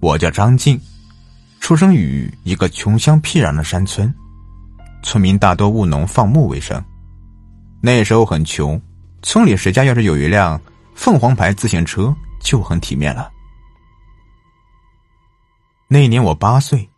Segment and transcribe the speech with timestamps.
[0.00, 0.80] 我叫张静，
[1.60, 4.12] 出生于一个穷乡僻壤的山村，
[5.02, 6.82] 村民大多务农放牧为生。
[7.80, 8.80] 那时候很穷，
[9.22, 10.60] 村里谁家要是有一辆
[10.94, 13.28] 凤凰牌自行车，就很体面了。
[15.88, 16.88] 那年我八岁，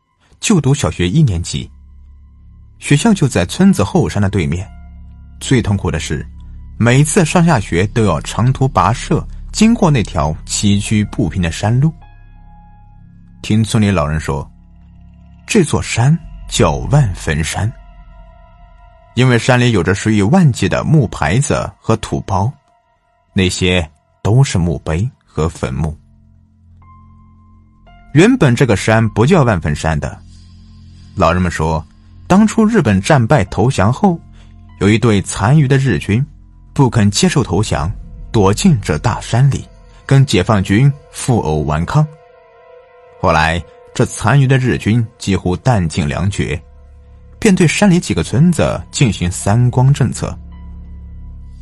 [0.40, 1.70] 就读小学一年级。
[2.78, 4.68] 学校就在村子后山的对面。
[5.38, 6.26] 最痛苦的是，
[6.78, 11.92] 每次上下学都要长途跋涉，经过那条崎岖不平的山路。
[13.42, 14.48] 听村里老人说，
[15.46, 16.16] 这座山
[16.48, 17.70] 叫万坟山，
[19.14, 22.52] 因为山里有着数以万计的木牌子和土包，
[23.32, 23.88] 那些
[24.22, 25.96] 都是墓碑和坟墓。
[28.12, 30.18] 原本这个山不叫万坟山的，
[31.14, 31.84] 老人们说。
[32.26, 34.16] 当初日本战败投降后，
[34.78, 36.24] 有一队残余的日军
[36.72, 37.90] 不肯接受投降，
[38.30, 39.64] 躲进这大山里，
[40.06, 42.06] 跟解放军负隅顽抗。
[43.20, 43.62] 后来
[43.94, 46.60] 这残余的日军几乎弹尽粮绝，
[47.38, 50.36] 便对山里几个村子进行三光政策。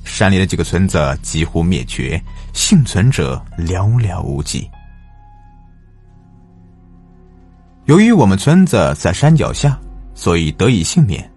[0.05, 4.71] 山里的几个村子几乎灭绝，幸存者寥寥无几。
[7.87, 9.79] 由于我们村子在山脚下。
[10.19, 11.31] 所以得以幸免。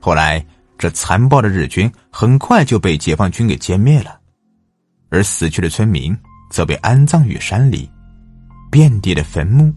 [0.00, 0.44] 后来，
[0.76, 4.18] 这残暴的日军很快就被解放军给歼灭了，
[5.08, 6.12] 而死去的村民
[6.50, 7.88] 则被安葬于山里，
[8.72, 9.70] 遍地的坟墓，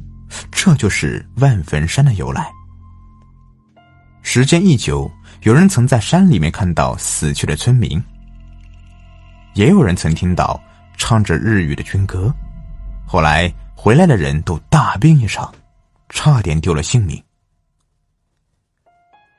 [0.49, 2.49] 这就是万坟山的由来。
[4.21, 8.01] 时间一久，有人曾在山里面看到死去的村民，
[9.53, 10.57] 也有人曾听到
[10.95, 12.33] 唱着日语的军歌。
[13.05, 15.53] 后来回来的人都大病一场，
[16.07, 17.21] 差点丢了性命。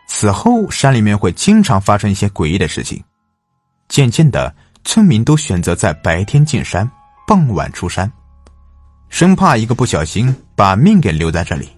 [0.06, 3.02] 此后，山里面会经常发生一些诡异的事情。
[3.88, 6.88] 渐渐的，村民都选择在白天进山，
[7.26, 8.12] 傍晚出山，
[9.08, 11.68] 生怕一个不小心把命给留在这里。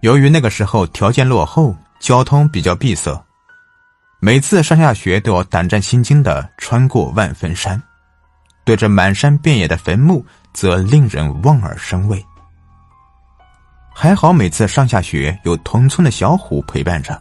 [0.00, 3.20] 由于那个时候条件落后，交通比较闭塞，
[4.20, 7.82] 每次上下学都要胆战心惊的穿过万坟山，
[8.64, 12.24] 对着满山遍野的坟墓，则令人望而生畏。
[13.92, 17.20] 还好，每次上下学有同村的小虎陪伴着，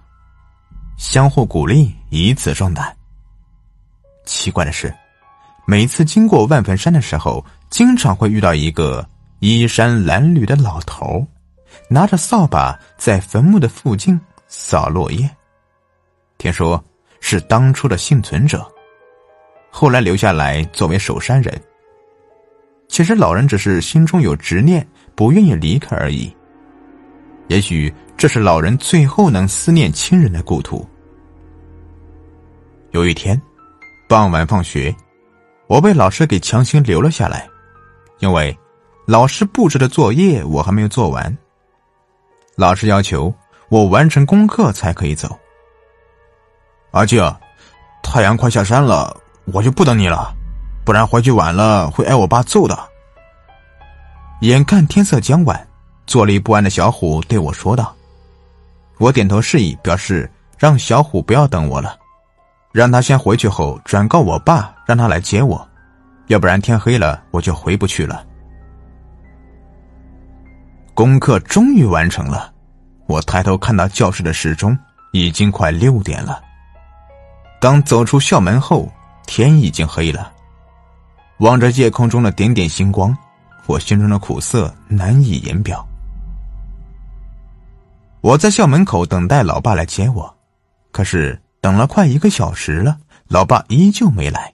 [0.96, 2.96] 相互鼓励，以此壮胆。
[4.25, 4.94] 奇怪的是，
[5.69, 9.05] 每次经过万坟山的时候，经常会遇到一个
[9.39, 11.28] 衣衫褴褛的老头，
[11.89, 14.17] 拿着扫把在坟墓的附近
[14.47, 15.29] 扫落叶。
[16.38, 16.81] 听说
[17.19, 18.66] 是当初的幸存者，
[19.69, 21.61] 后来留下来作为守山人。
[22.88, 26.34] 其实老人只是心中有执念，不愿意离开而已。
[27.49, 30.88] 也许这是老人最后能思念亲人的故土。
[32.91, 33.39] 有一天，
[34.07, 34.95] 傍晚放学，
[35.67, 37.47] 我被老师给强行留了下来，
[38.19, 38.57] 因为
[39.05, 41.38] 老师布置的作业我还没有做完。
[42.55, 43.33] 老师要求
[43.69, 45.38] 我完成功课才可以走。
[46.91, 47.22] 阿静，
[48.01, 49.16] 太阳快下山了，
[49.53, 50.33] 我就不等你了，
[50.85, 52.78] 不然回去晚了会挨我爸揍的。
[54.41, 55.67] 眼看天色将晚。
[56.07, 57.94] 坐立不安的小虎对我说道
[58.97, 61.99] ：“我点头示意，表示让小虎不要等我了，
[62.72, 65.67] 让他先回去后转告我爸，让他来接我，
[66.28, 68.25] 要不然天黑了我就回不去了。”
[70.94, 72.51] 功课终于完成了，
[73.05, 74.78] 我抬头看到教室的时钟，
[75.11, 76.41] 已经快六点了。
[77.61, 78.91] 当走出校门后，
[79.28, 80.31] 天已经黑了，
[81.38, 83.16] 望着夜空中的点点星光，
[83.67, 85.88] 我心中的苦涩难以言表。
[88.22, 90.35] 我在校门口等待老爸来接我，
[90.91, 92.97] 可是等了快一个小时了，
[93.28, 94.53] 老爸依旧没来。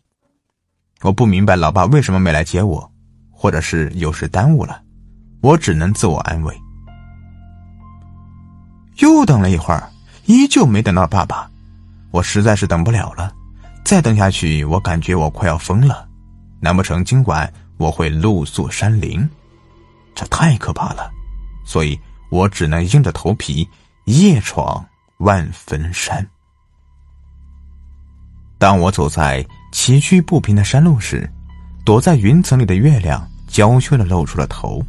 [1.02, 2.92] 我不明白老爸为什么没来接我，
[3.32, 4.82] 或者是有事耽误了，
[5.42, 6.56] 我只能自我安慰。
[8.98, 9.90] 又等了一会儿，
[10.26, 11.50] 依旧没等到爸爸，
[12.12, 13.34] 我实在是等不了了。
[13.84, 16.08] 再等下去，我感觉我快要疯了。
[16.60, 19.30] 难不成今晚我会露宿山林？
[20.16, 21.12] 这太可怕了，
[21.66, 22.00] 所以。
[22.30, 23.70] 我只能硬着头皮
[24.06, 24.84] 夜闯
[25.18, 26.28] 万坟山。
[28.64, 31.30] 当我走在崎岖不平的山路时，
[31.84, 34.82] 躲在云层里的月亮娇羞的露出了头，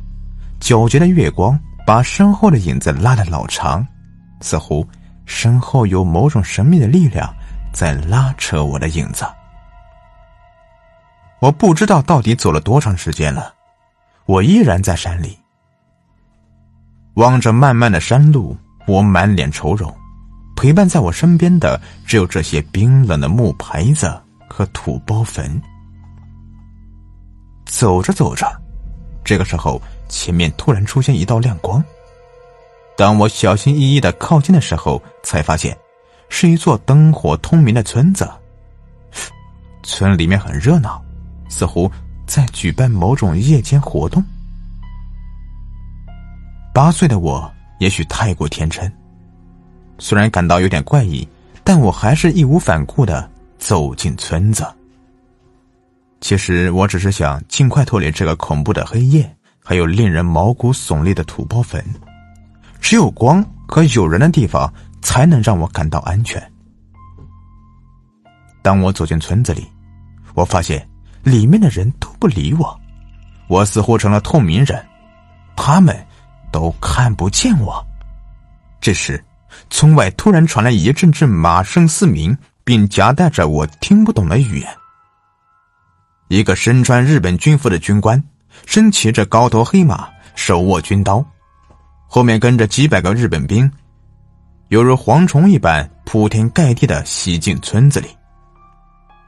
[0.60, 3.84] 皎洁的月光把身后的影子拉得老长，
[4.40, 4.86] 似乎
[5.26, 7.34] 身后有某种神秘的力量
[7.72, 9.26] 在拉扯我的影子。
[11.40, 13.52] 我不知道到底走了多长时间了，
[14.26, 15.36] 我依然在山里。
[17.14, 18.56] 望着漫漫的山路，
[18.86, 19.92] 我满脸愁容。
[20.56, 24.12] 陪伴在我身边的只有这些冰冷的木牌子
[24.48, 25.60] 和土包坟。
[27.66, 28.46] 走着走着，
[29.24, 31.82] 这个时候，前面突然出现一道亮光。
[32.96, 35.76] 当我小心翼翼的靠近的时候，才发现
[36.28, 38.30] 是一座灯火通明的村子。
[39.82, 41.02] 村里面很热闹，
[41.48, 41.90] 似乎
[42.26, 44.22] 在举办某种夜间活动。
[46.72, 48.90] 八岁的我也许太过天真，
[49.98, 51.26] 虽然感到有点怪异，
[51.62, 54.66] 但我还是义无反顾的走进村子。
[56.20, 59.30] 其实我只是想尽快脱离这个恐怖的黑夜，
[59.62, 61.84] 还有令人毛骨悚立的土包坟。
[62.80, 66.42] 只有光和有人的地方，才能让我感到安全。
[68.62, 69.66] 当我走进村子里，
[70.34, 70.86] 我发现
[71.22, 72.78] 里面的人都不理我，
[73.48, 74.82] 我似乎成了透明人，
[75.56, 75.94] 他们
[76.50, 77.84] 都看不见我。
[78.80, 79.22] 这时，
[79.70, 84.68] 村外突然传来一阵阵马声嘶鸣，并夹带着我听不懂的语言。
[86.28, 88.22] 一个身穿日本军服的军官，
[88.66, 91.24] 身骑着高头黑马，手握军刀，
[92.06, 93.70] 后面跟着几百个日本兵，
[94.68, 98.08] 犹如蝗虫一般铺天盖地的袭进村子里。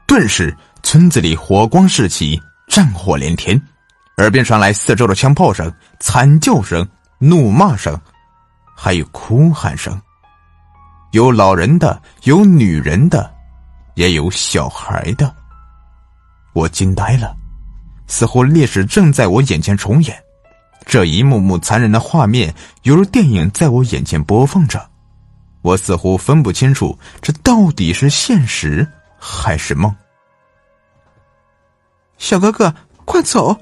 [0.07, 3.61] 顿时，村子里火光四起，战火连天，
[4.17, 6.85] 耳边传来四周的枪炮声、惨叫声、
[7.19, 7.99] 怒骂声，
[8.75, 9.99] 还有哭喊声。
[11.11, 13.33] 有老人的，有女人的，
[13.95, 15.33] 也有小孩的。
[16.53, 17.35] 我惊呆了，
[18.07, 20.23] 似乎历史正在我眼前重演，
[20.85, 24.89] 这一幕幕残忍的画面犹如电影在我眼前播放着，
[25.61, 28.87] 我似乎分不清楚这到底是现实
[29.17, 29.95] 还是梦。
[32.17, 32.73] 小哥哥，
[33.05, 33.55] 快走！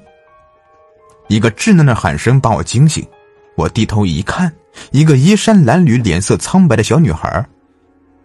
[1.28, 3.06] 一个稚嫩的喊声把我惊醒，
[3.56, 4.52] 我低头一看，
[4.92, 7.44] 一个衣衫褴褛、脸色苍白的小女孩，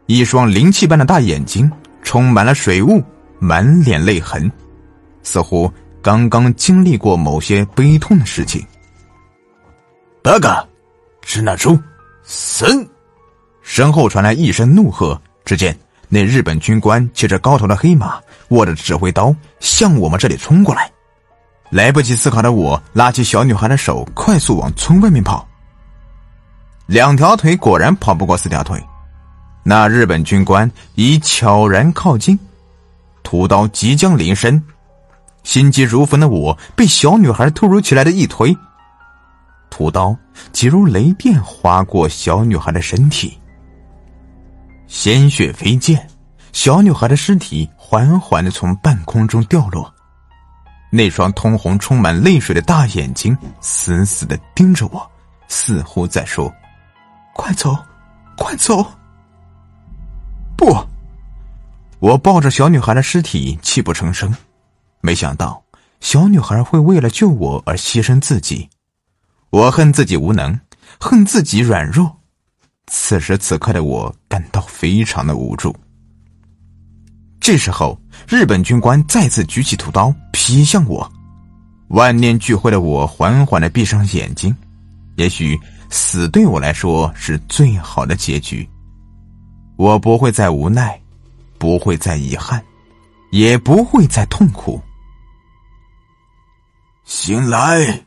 [0.05, 1.71] 一双灵气般的大眼睛
[2.03, 3.01] 充满了水雾，
[3.39, 4.51] 满脸泪痕。
[5.23, 8.61] 似乎刚刚经历过某些悲痛的事情。
[10.21, 10.67] 八嘎，
[11.25, 11.79] 是那猪，
[12.23, 12.87] 神！
[13.61, 15.19] 身后传来一声怒喝。
[15.45, 15.77] 只见
[16.09, 18.19] 那日本军官骑着高头的黑马，
[18.49, 20.91] 握着指挥刀，向我们这里冲过来。
[21.71, 25.47] 来不及思考的我，拉起小女孩的手，快速往村外面跑。
[26.85, 28.79] 两条腿果然跑不过四条腿。
[29.63, 32.37] 那日本军官已悄然靠近，
[33.23, 34.61] 屠刀即将临身。
[35.43, 38.55] 心急如焚的我被小女孩突如其来的一推，
[39.69, 40.15] 屠刀
[40.51, 43.39] 急如雷电划过小女孩的身体，
[44.87, 46.05] 鲜血飞溅，
[46.51, 49.91] 小女孩的尸体缓缓的从半空中掉落，
[50.93, 55.09] 那双通红、充满泪水的大眼睛死死的盯着我，
[55.47, 56.53] 似乎在说
[57.33, 57.75] ：“快走，
[58.37, 58.85] 快走！”
[60.57, 60.77] 不，
[61.99, 64.35] 我抱着小女孩的尸体泣不成声。
[64.99, 65.63] 没想到
[66.01, 68.69] 小女孩会为了救我而牺牲自己，
[69.49, 70.59] 我恨自己无能，
[70.99, 72.17] 恨自己软弱。
[72.87, 75.73] 此时此刻的我感到非常的无助。
[77.41, 77.99] 这时候，
[78.29, 81.11] 日本军官再次举起屠刀劈向我，
[81.87, 84.55] 万念俱灰的我缓缓的闭上眼睛。
[85.15, 85.59] 也许
[85.89, 88.69] 死对我来说是最好的结局，
[89.75, 91.01] 我不会再无奈，
[91.57, 92.63] 不会再遗憾，
[93.31, 94.79] 也不会再痛苦。
[97.05, 97.99] 醒来！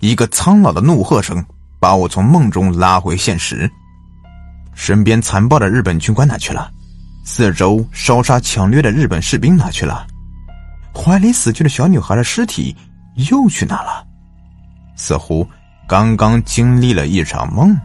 [0.00, 1.42] 一个苍老的怒喝声
[1.78, 3.70] 把我从梦中拉回现实。
[4.74, 6.72] 身边残暴的日本军官哪去了？
[7.24, 10.06] 四周烧杀抢掠的日本士兵哪去了？
[10.94, 12.76] 怀里死去的小女孩的尸体
[13.30, 14.06] 又去哪了？
[14.96, 15.46] 似乎
[15.88, 17.76] 刚刚经历了一场梦。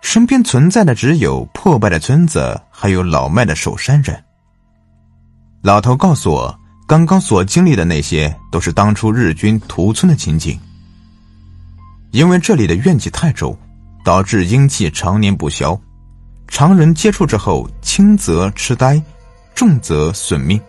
[0.00, 4.22] 身边存在的只有破败的村子，还有老迈的守山人。
[5.62, 6.60] 老头告诉我。
[6.88, 10.58] 刚刚所经历的那些，都是当初日军屠村的情景。
[12.10, 13.56] 因为这里的怨气太重，
[14.04, 15.80] 导致阴气常年不消，
[16.50, 19.00] 常人接触之后，轻则痴呆，
[19.54, 20.60] 重则损命。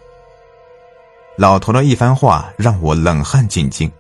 [1.37, 3.91] 老头的一番话让我冷汗津津，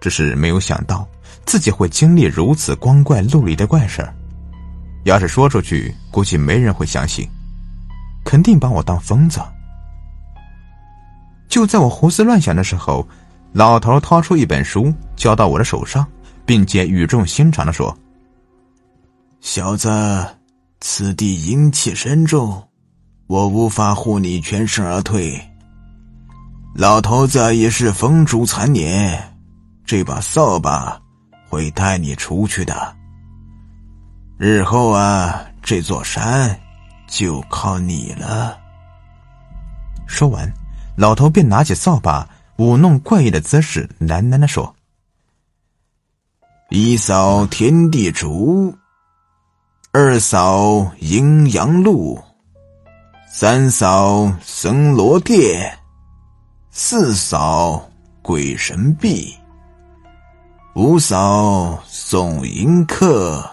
[0.00, 1.06] 只是没有想到
[1.44, 4.12] 自己会经历如此光怪陆离的怪事儿。
[5.04, 7.28] 要是说出去，估计没人会相信，
[8.24, 9.40] 肯定把我当疯子。
[11.48, 13.06] 就在我胡思乱想的时候，
[13.52, 16.06] 老头掏出一本书，交到我的手上，
[16.46, 17.96] 并且语重心长的说
[19.40, 19.88] ：“小子，
[20.80, 22.68] 此地阴气深重，
[23.26, 25.40] 我无法护你全身而退。
[26.74, 29.36] 老头子也是风烛残年，
[29.84, 31.00] 这把扫把
[31.48, 32.96] 会带你出去的。
[34.38, 36.58] 日后啊，这座山
[37.06, 38.58] 就靠你了。”
[40.08, 40.50] 说完。
[40.96, 44.74] 老头便拿起扫把舞弄怪异的姿势，喃喃的说
[46.68, 48.76] ：“一扫天地竹，
[49.92, 52.16] 二扫阴阳路，
[53.28, 55.76] 三扫神罗殿，
[56.70, 57.90] 四扫
[58.22, 59.34] 鬼神壁，
[60.76, 63.44] 五扫送迎客。”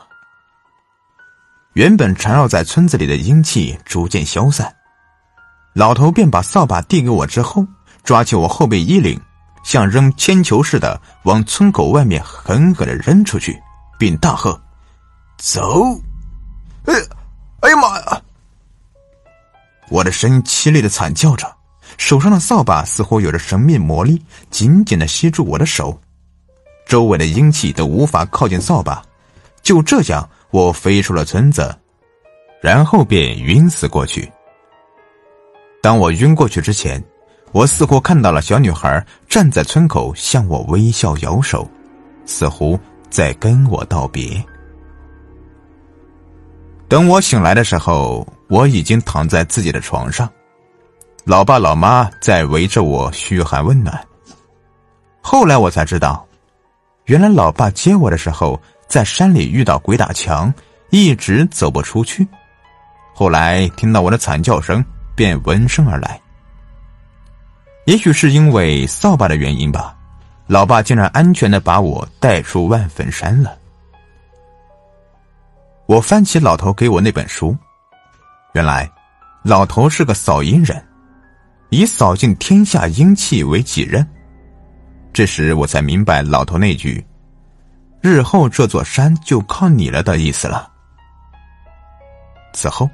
[1.73, 4.71] 原本缠绕在村子里的阴气逐渐消散，
[5.73, 7.65] 老头便把扫把递给我之后。
[8.03, 9.19] 抓起我后背衣领，
[9.63, 13.59] 像扔铅球似的往村口外面狠狠的扔出去，
[13.97, 14.61] 并大喝
[15.37, 15.99] ：“走！”
[16.87, 16.93] 哎，
[17.61, 18.21] 哎呀妈呀！
[19.89, 21.47] 我的声音凄厉的惨叫着，
[21.97, 25.97] 手上的扫把似乎有着神秘魔力，紧紧的吸住我的手，
[26.85, 29.01] 周围的阴气都无法靠近扫把。
[29.61, 31.73] 就这样，我飞出了村子，
[32.61, 34.29] 然后便晕死过去。
[35.81, 37.03] 当我晕过去之前。
[37.53, 41.65] 我似乎看到了小女孩站在村口，向我微笑摇手，
[42.25, 42.77] 似乎
[43.09, 44.45] 在跟我道别。
[46.89, 50.29] 等我醒来的时候，我已经躺在自己的床上，
[51.25, 54.01] 老爸老妈在围着我嘘寒问暖。
[55.19, 56.25] 后来我才知道，
[57.05, 60.53] 原来老爸接我的时候在山里遇到鬼打墙，
[60.89, 62.25] 一直走不出去。
[63.13, 66.17] 后来听到我的惨叫声，便闻声而来。
[67.85, 69.93] 也许是因为扫把的原因吧，
[70.47, 73.57] 老爸竟然安全的把我带出万坟山了。
[75.87, 77.55] 我翻起老头给我那本书，
[78.53, 78.89] 原来
[79.41, 80.85] 老头是个扫阴人，
[81.69, 84.05] 以扫尽天下阴气为己任。
[85.13, 87.03] 这时我才明白老头那句
[88.03, 90.69] “日后这座山就靠你了”的意思了。
[92.51, 92.89] 此后，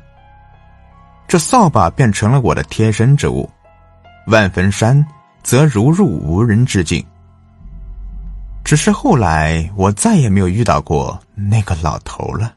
[1.28, 3.50] 这扫把变成了我的贴身之物。
[4.28, 5.04] 万坟山
[5.42, 7.04] 则如入无人之境。
[8.64, 12.54] 只是后来，我再也没有遇到过那个老头了。